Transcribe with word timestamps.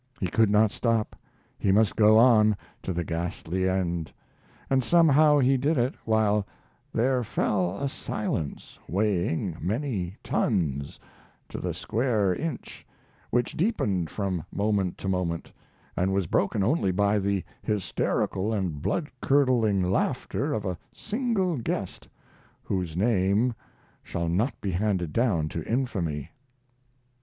He 0.19 0.25
could 0.29 0.49
not 0.49 0.71
stop, 0.71 1.15
he 1.59 1.71
must 1.71 1.95
go 1.95 2.17
on 2.17 2.57
to 2.81 2.91
the 2.91 3.03
ghastly 3.03 3.69
end. 3.69 4.11
And 4.67 4.83
somehow 4.83 5.37
he 5.37 5.57
did 5.57 5.77
it, 5.77 5.93
while 6.05 6.47
"there 6.91 7.23
fell 7.23 7.77
a 7.77 7.87
silence 7.87 8.79
weighing 8.89 9.57
many 9.61 10.17
tons 10.23 10.99
to 11.49 11.59
the 11.59 11.75
square 11.75 12.33
inch, 12.33 12.83
which 13.29 13.55
deepened 13.55 14.09
from 14.09 14.43
moment 14.51 14.97
to 14.97 15.07
moment, 15.07 15.51
and 15.95 16.11
was 16.11 16.25
broken 16.25 16.63
only 16.63 16.89
by 16.91 17.19
the 17.19 17.43
hysterical 17.61 18.51
and 18.53 18.81
blood 18.81 19.11
curdling 19.21 19.83
laughter 19.83 20.51
of 20.51 20.65
a 20.65 20.79
single 20.91 21.57
guest, 21.59 22.07
whose 22.63 22.97
name 22.97 23.53
shall 24.01 24.29
not 24.29 24.59
be 24.61 24.71
handed 24.71 25.13
down 25.13 25.47
to 25.49 25.63
infamy." 25.71 26.31